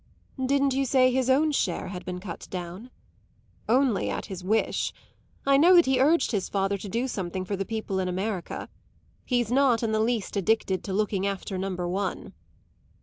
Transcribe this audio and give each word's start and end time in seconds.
"Didn't 0.43 0.73
you 0.73 0.83
say 0.83 1.11
his 1.11 1.29
own 1.29 1.51
share 1.51 1.89
had 1.89 2.05
been 2.05 2.17
cut 2.19 2.47
down?" 2.49 2.89
"Only 3.69 4.09
at 4.09 4.25
his 4.25 4.43
wish. 4.43 4.91
I 5.45 5.57
know 5.57 5.75
that 5.75 5.85
he 5.85 6.01
urged 6.01 6.31
his 6.31 6.49
father 6.49 6.75
to 6.75 6.89
do 6.89 7.07
something 7.07 7.45
for 7.45 7.55
the 7.55 7.65
people 7.65 7.99
in 7.99 8.07
America. 8.07 8.67
He's 9.25 9.51
not 9.51 9.83
in 9.83 9.91
the 9.91 9.99
least 9.99 10.35
addicted 10.35 10.83
to 10.85 10.91
looking 10.93 11.27
after 11.27 11.55
number 11.55 11.87
one." 11.87 12.33